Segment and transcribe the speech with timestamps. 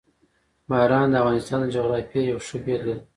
[0.69, 2.97] باران د افغانستان د جغرافیې یوه ښه بېلګه ده.